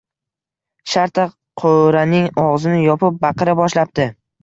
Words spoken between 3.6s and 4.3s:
boshlabdi